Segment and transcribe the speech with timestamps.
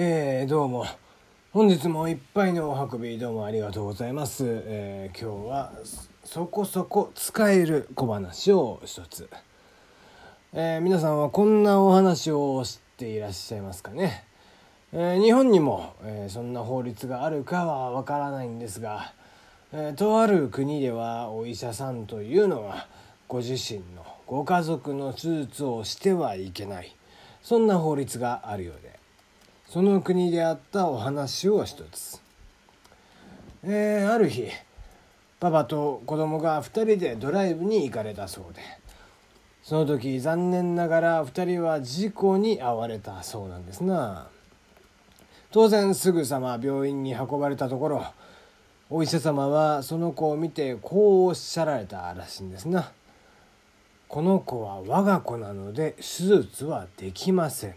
[0.00, 0.86] えー、どうも。
[1.52, 5.72] 本日もいっぱいのお運びどうもありがとうございます、えー、今日は
[6.22, 9.28] そこそこ使える小話を一つ、
[10.52, 14.24] えー、皆さんはこんなお話を知っていらっしゃいますかね、
[14.92, 19.12] え、日本にも、え、そんな法律があるかはわからないんですが、
[19.72, 22.86] え、とある国ではお医者さんというのは
[23.26, 26.94] ご自身のご家族の手術をしてはいけない。
[27.42, 28.97] そんな法律があるようで。
[29.68, 32.18] その国であったお話を一つ。
[33.62, 34.48] えー、ある日
[35.40, 38.62] パパと子供が2人でドライブに行かれたそうで。
[39.62, 44.28] その時残念ながら2人は事故に遭われたそうなんですな。
[45.50, 48.04] 当然すぐさま病院に運ばれたところ
[48.88, 52.90] お医者様はその子を見てこうおっしゃられたらしいんですな。
[54.08, 57.74] この子は我が子なので手術はできません。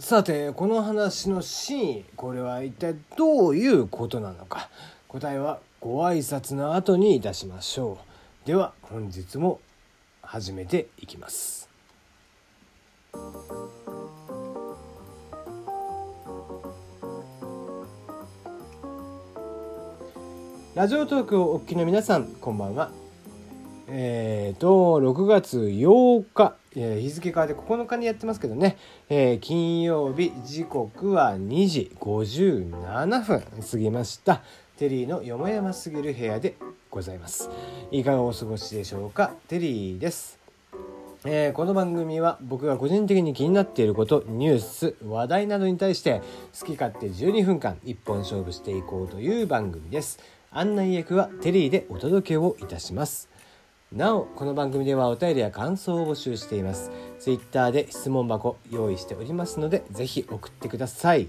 [0.00, 4.68] さてこの話の真意これは一体どういうことなのか。
[5.06, 7.98] 答えはご挨拶の後にいたしましょ
[8.44, 8.46] う。
[8.46, 9.60] では本日も
[10.20, 11.68] 始めていきます。
[20.74, 23.03] ラジオトークをお聞きの皆さんこんばんは。
[23.88, 26.56] えーと6月8日。
[26.76, 28.76] えー、日付変わって9日にやってますけどね、
[29.08, 33.42] えー、金曜日時刻は2時57分。
[33.70, 34.42] 過ぎました。
[34.76, 36.56] テリーのよもやますぎる部屋で
[36.90, 37.48] ございます。
[37.92, 39.34] いかがお過ごしでしょうか？
[39.46, 40.38] テリーです。
[41.24, 46.20] えー、この番組は僕が個人的に気になっていることニュース話題などに対して
[46.58, 50.18] 好き勝手12分間一本勝負していこうという番組です。
[50.50, 53.28] 案内役はテリーでお届けをいたします。
[53.92, 56.90] なおこの番組ではお便りや感想を募集しています。
[57.20, 61.28] Twitter で質問箱用意しておりますのでぜひ送ってください。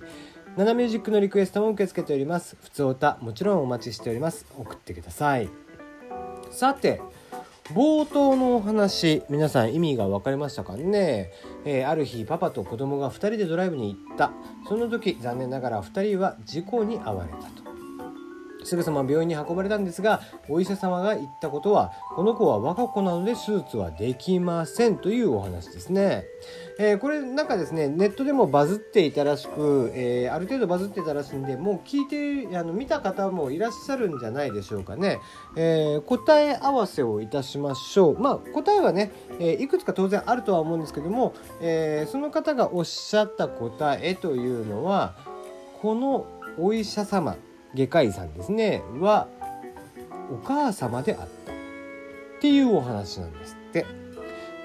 [0.57, 2.57] ナナミュージックのリクエストも受け付けております。
[2.63, 4.47] 普通歌もちろんお待ちしております。
[4.57, 5.49] 送ってください。
[6.49, 7.01] さて
[7.73, 11.31] 冒頭のお話皆さん意味が分かりましたかね、
[11.65, 14.31] えー、ある日パパと子供が2人でドライブに行った。
[14.67, 17.64] その時残念ながら2人は事故に遭われたと。
[18.65, 26.25] すぐさま病院に運ばれたんですがお医者様が言ったことはこの子は我が子なので手術はできませんというお話ですね。
[26.77, 35.19] えー、これなんかですねネットでもバズっていたらしく、えー、ある程度バズってたらしいんでもう聞いてあの見た方もいらっしゃるんじゃないでしょうかね、
[35.55, 45.15] えー、答え合わせをいたしましょうまあ答えはね、えいくつか当然あるとは思うんですけども、えその方がおっしゃった答えというのは
[45.81, 46.25] この
[46.57, 47.35] お医者様
[47.75, 49.27] 外科医さんですねは
[50.31, 51.55] お母様であったっ
[52.41, 54.05] ていうお話なんですって。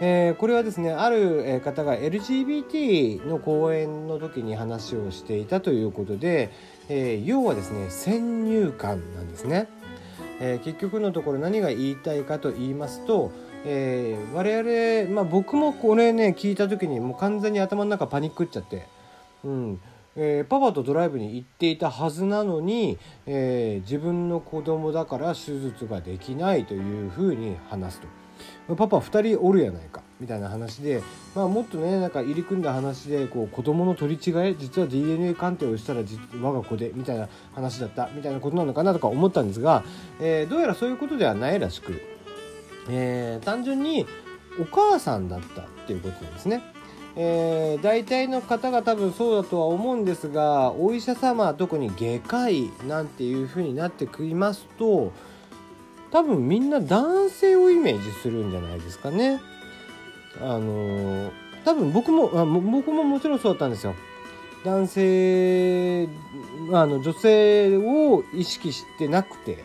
[0.03, 6.50] えー、これはですねある方が LGBT の講演の時に話をしていたということで、
[6.88, 9.69] えー、要はですね先入観なんですね、
[10.41, 13.31] えー、結局のところ何が言いたいかと言いますと、
[13.66, 18.87] えー、我々、まあ、僕もこれね聞いた時にもう完全に頭の中パニックっちゃって、
[19.44, 19.81] うん、
[20.22, 28.08] えー、パパとドライブに行っていたはずなのに、えー、自分の子供だから手術ができないというふうに話すと。
[28.76, 31.03] パパ2人おるやないかみたいな話で、
[31.34, 36.00] まあ、もっとねなんか入り組んだ話でこう子供の取り違え実は DNA 鑑定をしたら
[36.41, 39.84] 我が子でみたいな話だったみたいなことなのかなとか思ったんですが、
[40.20, 42.00] えー、どうやらそういうことではないらしく、
[42.88, 44.06] え、単純に
[44.60, 46.62] お母さんだったっていうことなんですね。
[47.16, 55.12] えー、大体の方が多分そうだとは思うんですがお医者様特に外科医なんていう風になってきますと
[56.12, 59.41] 多分みんな男性をイメージするんじゃないですかね。
[60.41, 61.31] あのー、
[61.65, 63.94] 多分僕もあ僕ももちろんそうだったんですよ。
[64.65, 66.09] 男性
[66.72, 69.65] あの女性を意識してなくて、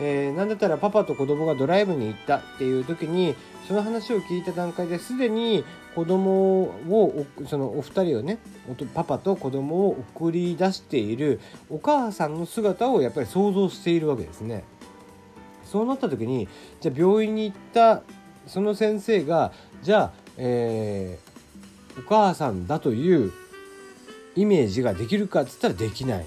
[0.00, 3.34] えー、なんだったらパパと子供がドライブに行ったっていう時に
[3.68, 8.38] その話を聞いた段階ですでに子供をそのお二人をね
[8.94, 11.40] パパと子供を送り出している
[11.70, 14.64] お母さんの姿をやっぱり想像しているわけですね。
[15.64, 16.48] そうなった時に
[16.80, 18.02] じゃあ病院に行った
[18.46, 19.52] その先生が
[19.82, 23.32] じゃあ、えー、お母さんだという
[24.36, 26.26] イメージができるかっつったらできない。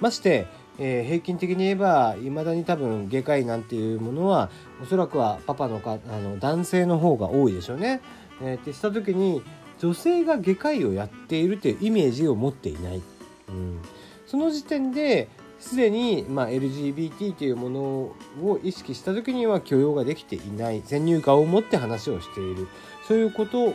[0.00, 0.46] まして
[0.78, 4.50] えー、平均的に言えばいまだに多分外科医なんていうものは
[4.82, 8.00] おそらくはパパのかあの男性の方が多いでしょうね。
[8.40, 9.42] えー、ってした時に
[9.78, 13.02] 女性が外科医をやっているというイメージを持っていない。
[13.48, 13.80] うん、
[14.26, 15.28] その時点で
[15.58, 22.68] すでに、まあ、LGBT というものを意識した時には許容ができていない先入観を持って話をしている
[23.08, 23.74] そういうことを、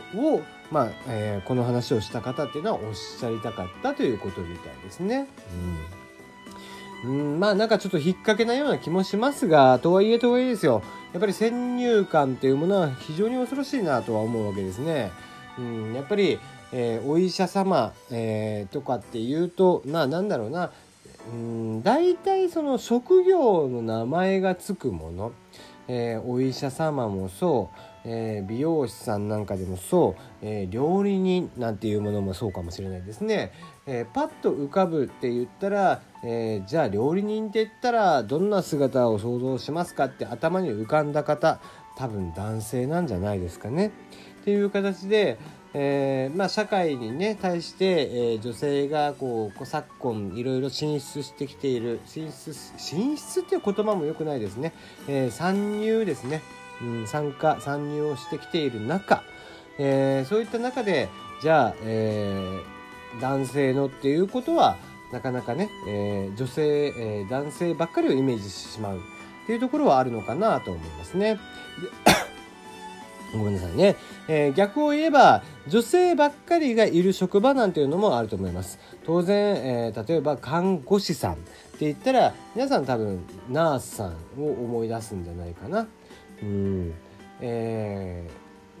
[0.70, 5.28] まあえー、この話をした方っていうのはおっしゃりたかったということみたいですね。
[5.98, 6.03] うん、
[7.04, 10.82] うんまあなんかちょっと引っ掛けないような気もしますがとはいえとはいえですよ。
[11.12, 15.10] やっぱり先入観っていうものは非常に恐ろしいなとは思うわけですね。
[15.58, 16.38] うん、やっぱり、
[16.72, 20.70] えー、お医者様、えー、とかっていうとまあなんだろうな。
[21.32, 25.32] うん大体その職業の名前がつくもの、
[25.88, 33.52] えー、お医者様もそう、えー、美容師さんなんかでもそう、えー、料理人なんていうものもそうかもしれないですね、
[33.86, 41.60] えパッと浮かぶって言ったら、えじゃあ料理人って言ったらどんな姿を想像しますかって頭に浮かんだ方
[41.96, 43.92] 多分男性なんじゃないですかね。
[44.40, 45.38] っていう形で、
[45.74, 54.72] えー、まあ、社会にね対して、えー、女性がこう昨今いろいろ進出してきている進出進出っていう言葉も良くないですね、
[55.08, 56.42] え、参入ですね、
[56.82, 59.22] うん、参加参入をしてきている中、
[59.78, 61.08] えそういった中で
[61.42, 62.60] じゃあ、え
[63.20, 64.76] 男性のっていうことは
[65.14, 71.38] なかなかね、え女性、え男性ばっかりをイメージしてしまうっていうところはあるのかなと思いますね。
[73.32, 73.94] ごめんなさいね、
[74.28, 78.80] えー、逆を言えば女性ばっかりがいる職場なんていうのもあると思います。
[79.04, 79.56] 当然、
[79.86, 81.42] えー、例えば看護師さんって
[81.80, 85.86] 言ったら皆さん多分ナースさんを思い出すんじゃないかな。
[86.42, 86.92] うん。
[87.40, 88.28] え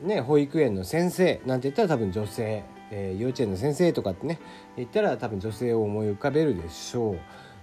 [0.04, 2.64] ー、ね保育園の先生なんて言ったら多分女性、
[2.94, 4.38] えー、幼稚園の先生とかってね
[4.76, 7.16] 言ったら多分女性を思い浮かべるでしょ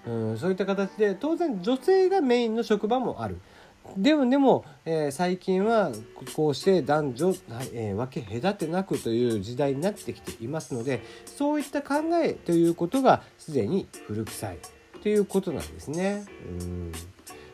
[0.06, 0.12] う。
[0.12, 3.40] うんそういった形で当然女性がメインの職場もある。
[3.98, 5.92] でもでも、えー、最近は
[6.36, 7.34] こうして男女、
[7.74, 14.58] えー、分け隔てなくという時代になってきていますのでそういった考えということがすでに古臭い
[15.02, 16.26] ということなんですね。
[16.62, 16.92] うん。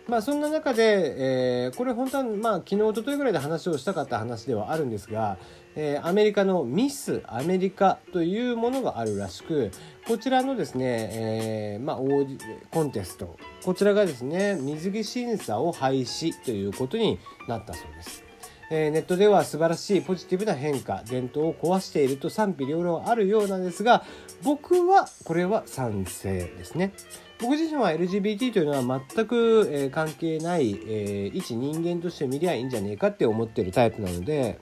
[0.07, 5.37] まあそんな中で、えー、これ本当はまあ昨日一昨日ぐらいで話をしたかった話ではあるんですが、
[5.75, 9.71] えー、アメリカのミスアメリカというものがあるらしく
[10.07, 11.97] こちらのですね、えー、まあ、
[12.71, 17.19] コンテストこちらがですね水着審査を廃止ということに
[17.49, 18.26] なったそうです。
[18.69, 24.03] えー、ネットでは素晴らしいポジティブな変化伝統を壊していると賛否両論あるようなんですが
[24.43, 26.93] 僕はこれは賛成ですね。
[27.39, 34.59] 僕自身は LGBT というのは全く、えー、関係ない、えー、一人間として見りゃいいんじゃねえかって思ってるタイプなので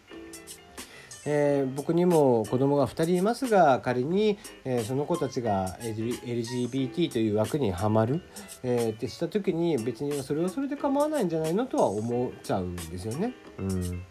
[1.25, 8.21] えー、僕にも子供が2人いますが仮に、えー、その子たちが LGBT という枠にはまる、
[8.63, 13.33] えー、ってした時に別にそれはそれで構わないんじゃないのとは思っちゃうんですよね。
[13.57, 14.03] うん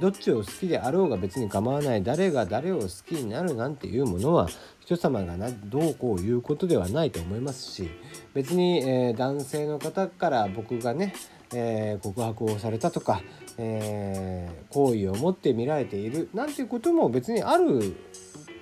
[0.00, 4.48] どっちを好きであろうが別に構わない誰が誰を好きになるなんていうものは
[4.80, 7.88] 人様がなどうこう言うことではないと思いますし
[8.34, 11.14] 別に、えー、男性の方から僕がね、
[11.54, 13.22] えー、告白をされたとか、
[13.56, 17.96] えー、好意を持って見られているなんていうことも別にある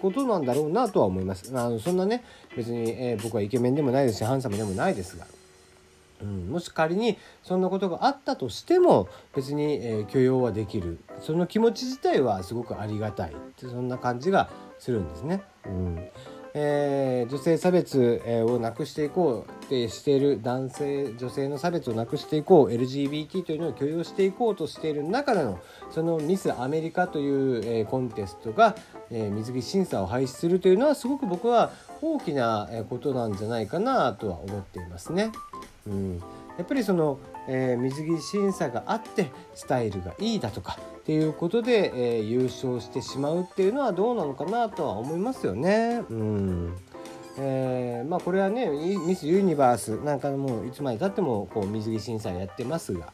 [0.01, 1.51] ことなんだろうなとは思います。
[1.57, 2.25] あのそんなね
[2.57, 5.27] 別に、えー、僕はイケメンでもないですしハンサムでもないですが。
[6.23, 14.49] うん、もし仮にそんなことがあったとしても別に、えー、許容はできるその気持ち自体はすごくありがたいってそんな感じが
[14.79, 15.43] するんですね。
[15.67, 16.09] うん
[16.59, 25.61] えー、女性差別をなくしていこうってしている男性女性の差別をなくしていこう LGBT というのを許容していこうとしている中での
[25.91, 28.75] そのミスアメリカという、えー、コンテストが、
[29.11, 35.33] えー、水着審査を廃止するというのはすごく僕は大きなことなんじゃないかなとは思っていますね。
[35.87, 36.23] うん、
[36.59, 46.03] やっぱりその、えー、水着審査があってスタイルがいいだとかっていうことで、えー、優勝してしまうっていうのはどうなのかなとは思いますよね。
[46.11, 46.77] うん
[47.39, 53.13] えー、まあこれはねミスユニバースなんかもいつまでたってもこう水着審査やってますが、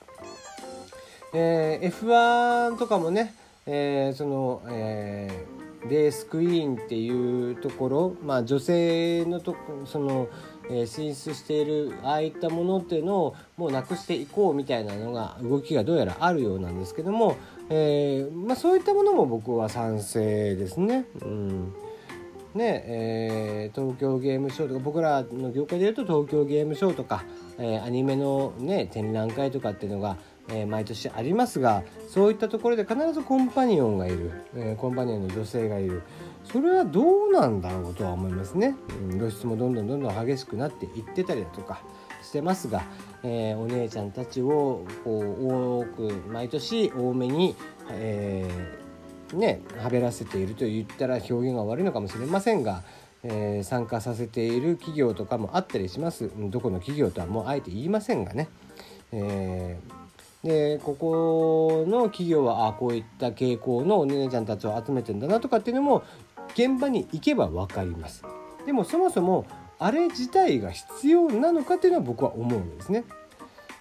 [1.34, 3.34] えー、F1 とかもね、
[3.66, 10.28] えー、その、えー、レースクイーンっていうところ、まあ、女性のとその
[10.70, 17.36] え進出しているああいったものっていうのをもうなくしていこうみたいなのが動きがどうやらあるようなんですけども、
[17.68, 21.06] えー、まあ、そういったものも僕は賛成ですね。
[21.22, 21.74] うん
[22.54, 27.24] ねえー、東京ゲームショウとか僕らの業界でいうと東京ゲームショウとか、
[27.58, 30.16] えー、アニメの、ね、展覧会とかっていうのが、
[30.48, 36.02] えー、毎年ありますがそういったところで必ずコンパニオンがいる、えコンパニオンの女性がいる。
[36.44, 38.74] それはどうなんだろうとは思いますね、
[39.10, 41.82] うん、露出もどんどんどんどん激しくなっていってたりだとか
[42.22, 42.84] してますが、
[43.22, 47.54] え、お姉ちゃんたちをこう多く毎年多めに、
[47.90, 48.81] えー、
[49.36, 52.82] ねはべらせていると言ったら表現が悪いのかもしれませんが、
[53.22, 58.48] えー、参加させている企業とかもあったりしますどこの企業とはもうあえて言いませんがね、
[59.12, 60.02] えー
[60.42, 66.02] でここの企業はあこういった傾向のお姉ちゃんたちを集めてんだなとかっていうのも
[66.54, 68.24] 現場に行けば分かります。
[68.66, 69.46] でもそもそも
[69.78, 73.04] あれ自体が必要なのかっていうのは僕は思うんですね。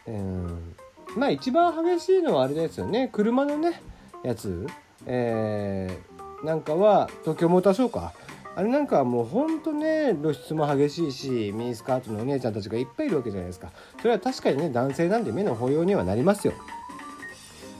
[0.07, 0.75] うん
[1.15, 3.81] まあ一番激しいのはあれですよね車のね
[4.23, 4.67] やつ、
[5.05, 8.13] えー、なんかは東京モーターショーか。
[8.53, 13.71] あれなんかはもうほんとね露出も激しいしミニスカートのお姉ちゃんたちがいっぱいいるわけじゃないですか。
[14.01, 16.53] それは確かにね男性なんで目の保養にはなりますよ。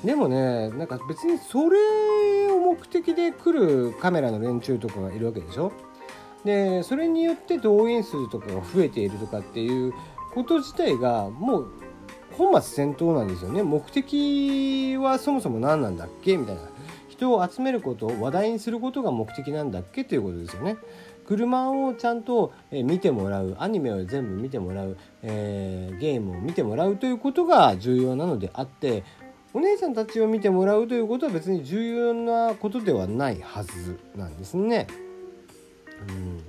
[0.05, 5.73] でもねなんか別にそれを目的で来るカメラの連中とかがいるわけでしょ。
[6.45, 9.93] でそれによって動員数とかが増えているとかっていう
[10.33, 11.67] こと自体がもう
[12.31, 13.61] 本末転倒なんですよね。
[13.61, 16.37] 目的はそもそも何なんだっけ？
[16.37, 16.61] みたいな。
[17.21, 20.03] 人を集めることを話題にすることが目的なんだっけ？
[20.03, 20.77] ということですよね。
[21.27, 29.03] 車をちゃんと見てもらうアニメを全部見てもらう、えー、ゲームを見てもらうということが重要なのであって
[29.53, 34.87] お姉さんたちを見てもらうということは別に重要なことではないはずなんですね。
[36.09, 36.41] うん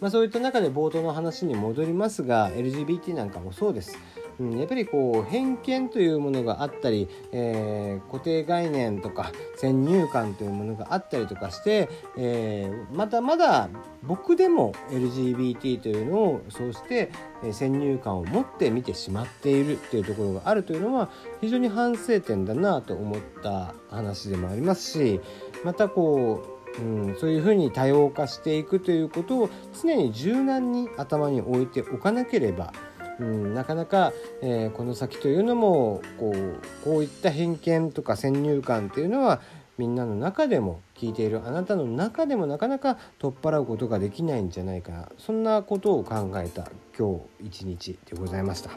[0.00, 3.96] まあ、そういった中で冒頭の話に戻りますが LGBT なんかもそうです。
[4.38, 13.68] うん、やっぱりこう偏見というものがあったり、えー、固定概念とか先入観というものがあったりとかして、えー、まだまだ
[14.02, 17.10] 僕でも LGBT というのをそうして
[17.52, 25.20] 先入観を持って見てしまっているというところがあるというのは非常に反省点だなと思った話でもありますし
[25.64, 29.50] またこううん、そういうふうに多様化していくということを
[29.80, 32.72] 常に柔軟に頭に置いておかなければ
[33.18, 39.40] うん、なかなか、えー、この先というのもこうこういった偏見とか先入観というのは
[39.78, 45.08] みんなの中でも聞いているあなたの中でもなかなか取っ払うことができないんじゃないかな。
[45.18, 48.70] そんなことを考えた今日一日でございました。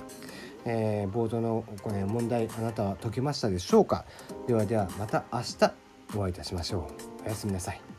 [0.65, 4.05] えー、冒頭のこれ問題あなたは解けましたでしょうか？
[4.47, 5.71] ではではまた明日
[6.17, 6.89] お会いいたしましょ
[7.21, 7.23] う。
[7.25, 7.98] おやすみなさい。